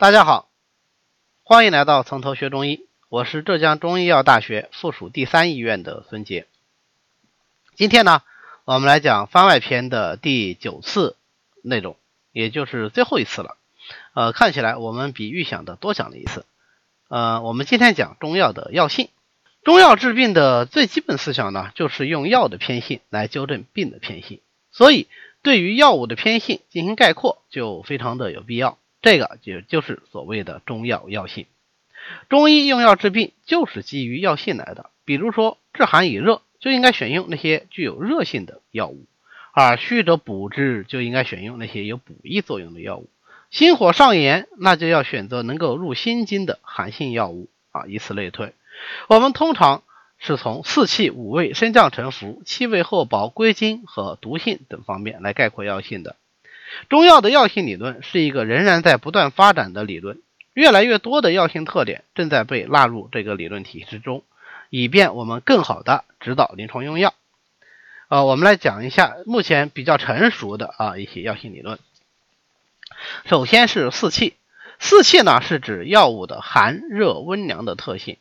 [0.00, 0.48] 大家好，
[1.42, 6.46] 欢迎来到从头学中医，我是浙江中医药大学附属第三医院的孙杰。
[7.74, 8.22] 今天呢，
[8.64, 11.16] 我们来讲番外篇的第九次
[11.62, 11.96] 内容，
[12.30, 13.56] 也就是最后一次了。
[14.14, 16.46] 呃，看起来我们比预想的多讲了一次。
[17.08, 19.08] 呃，我们今天讲中药的药性。
[19.64, 24.38] 中药治病的最基本思想呢，就是用药的偏性来纠正病的偏性。
[24.70, 25.08] 所以，
[25.42, 28.78] 对于药物的偏性进行概括，就非常的有必要。
[29.08, 31.46] 这个就就是所谓的中药药性。
[32.28, 34.90] 中医用药治病就是基于药性来的。
[35.06, 39.06] 比如说治寒以热，就应该选用那些具有热性的药物；
[39.54, 43.08] 而虚者补之，就应该选用那些有补益作用的药物。
[43.50, 48.52] 心火上炎，那就要选择能够入心经的寒性药物啊，以此类推。
[49.06, 49.82] 我们通常
[50.18, 56.16] 是从四气、五味、升降沉浮、气味厚薄、归经和毒性等方面来概括药性的。
[56.88, 60.20] 中药的药性理论是一个仍然在不断发展的理论，
[60.54, 64.24] 越来越多的药性特点正在被纳入这个理论体系中，
[64.70, 67.14] 以便我们更好的指导临床用药。
[68.08, 71.78] 呃，我们来讲一下目前比较成熟的啊一些药性理论。
[73.26, 74.34] 首先是四气，
[74.78, 78.16] 四气呢是指药物的寒、热、温、凉的特性。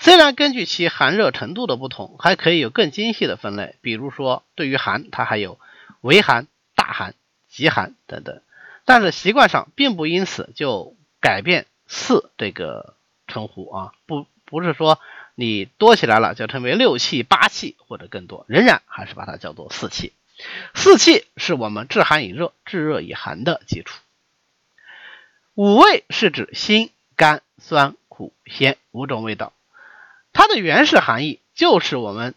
[0.00, 5.58] 虽然根据其寒热程度的不同，还可以有更精细的分类，比如说对于寒，它还有
[6.00, 7.14] 微寒、大寒。
[7.50, 8.40] 极寒等等，
[8.84, 12.94] 但是习惯上并不因此就改变四这个
[13.26, 15.00] 称呼啊，不不是说
[15.34, 20.12] 你多起来了就称为六气八气或者更多，仍然还是把它叫做四气。
[20.74, 23.98] 四气是我们治寒以热、治热以寒的基础。
[25.54, 29.52] 五味是指辛、甘、酸、苦、咸五种味道，
[30.32, 32.34] 它的原始含义就是我们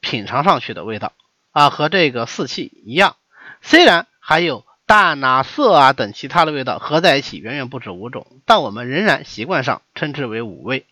[0.00, 1.12] 品尝上去的味道
[1.52, 3.16] 啊，和这个四气一样，
[3.62, 4.06] 虽然。
[4.26, 10.86] 还有淡啊、涩啊等其他的味道合在一起，远远不止五种，但我们仍然习惯上称之为五味。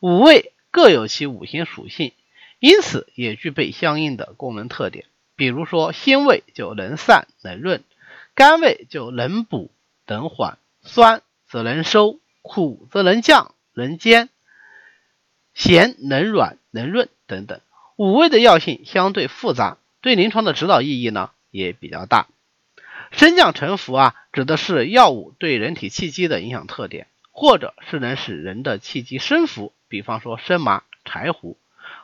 [0.00, 2.12] 五味各有其五行属性，
[2.60, 5.04] 因此也具备相应的功能特点。
[5.36, 7.84] 比如说，辛味就能散能润，
[8.34, 9.70] 甘味就能补
[10.06, 14.30] 能缓，酸则能收，苦则能降能坚，
[15.52, 17.60] 咸能软能润等等。
[17.96, 22.28] 五味的药性相对复杂，对临床的指导意义呢也比较大。
[23.12, 31.56] 升降沉浮啊，指的是药物对人体气机的影响特点，或者是能使人的气机升浮，比方说生麻、柴胡，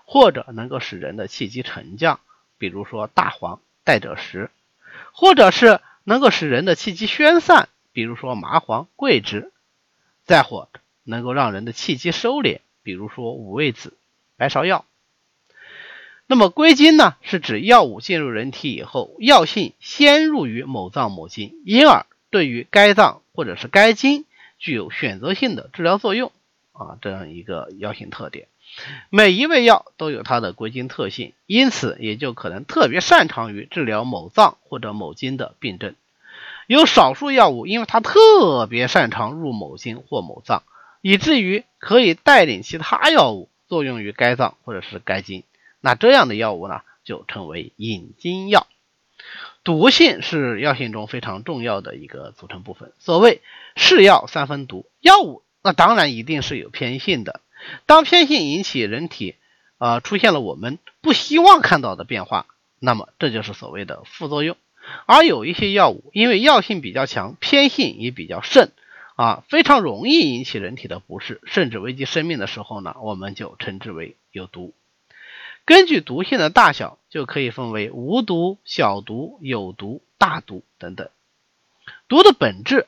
[0.05, 2.21] 或者能够使人的气机沉降，
[2.59, 4.51] 比如说大黄、代赭石，
[5.13, 9.51] 或者是能够使人的气机宣散，比如说麻黄、桂枝，
[10.25, 10.69] 再或
[11.05, 13.95] 能够让人的气机收敛，比如说五味子、
[14.37, 14.85] 白芍药。
[16.31, 24.27] 那么归经呢，是指药物进入人体以后，药性先入于某脏某经，因而对于该脏或者是该经
[24.59, 26.31] 具有选择性的治疗作用
[26.73, 28.47] 啊，这样一个药性特点。
[29.09, 35.95] 每一味药都有它的归经特性，因此也就可能特别擅长于治疗某脏或者某经的病症。
[36.67, 40.63] 有少数药物，因为它特别擅长入某经或某脏，
[41.01, 45.43] 以至于可以带领其他药物作用于该脏或者是该经。
[45.81, 48.67] 那这样的药物呢，就称为引经药。
[49.65, 52.93] 毒性是药性中非常重要的一个组成部分。
[52.99, 53.43] 所谓
[53.77, 57.41] 是药三分毒，药物那当然一定是有偏性的。
[57.85, 59.35] 当偏性引起人体
[59.77, 62.47] 啊出现了我们不希望看到的变化，
[62.79, 64.57] 那么这就是所谓的副作用。
[65.05, 68.71] 而有一些药物因为药性比较强，偏性也比较盛
[69.17, 74.73] 啊，非常容易引起人体的不适，甚至危及生命的时候呢，我们就称之为有毒。
[75.69, 81.11] 根据毒性的大小，就可以分为无毒、小毒、有毒、大毒等等。
[82.09, 82.87] 毒的本质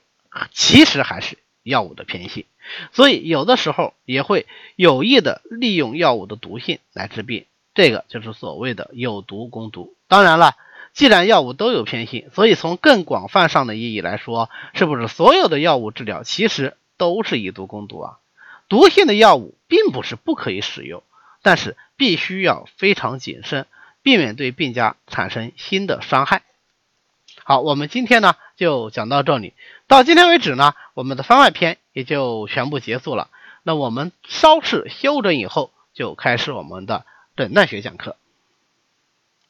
[0.50, 2.46] 其实还是药物的偏性，
[2.92, 4.46] 所以有的时候也会
[4.76, 9.94] 有意的利用药物的毒性来治病，这个就是所谓的有毒攻毒。
[10.08, 10.56] 当然了，
[10.94, 18.18] 既然药物都有偏性，所以从更广泛上的意义来说，是不是所有的药物治疗其实都是以毒攻毒啊？
[18.71, 21.03] 毒性的药物并不是不可以使用。
[21.42, 23.66] 但是必须要非常谨慎，
[24.03, 26.42] 避免对病家产生新的伤害。
[27.45, 29.54] 好，我们今天呢就讲到这里，
[29.89, 33.28] 到今天为止呢，我们的番外篇也就全部结束了。
[33.63, 37.04] 那我们稍事休整以后，就开始我们的
[37.37, 38.16] 诊断学讲课。